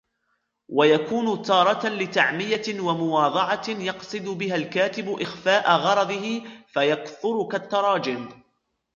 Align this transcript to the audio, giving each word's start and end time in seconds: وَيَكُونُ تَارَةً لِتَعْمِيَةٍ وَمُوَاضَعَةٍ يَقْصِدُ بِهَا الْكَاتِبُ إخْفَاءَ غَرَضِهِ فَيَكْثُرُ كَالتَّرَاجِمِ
وَيَكُونُ 0.69 1.41
تَارَةً 1.41 1.87
لِتَعْمِيَةٍ 1.89 2.79
وَمُوَاضَعَةٍ 2.79 3.69
يَقْصِدُ 3.69 4.25
بِهَا 4.29 4.55
الْكَاتِبُ 4.55 5.21
إخْفَاءَ 5.21 5.71
غَرَضِهِ 5.75 6.41
فَيَكْثُرُ 6.67 7.47
كَالتَّرَاجِمِ 7.51 8.43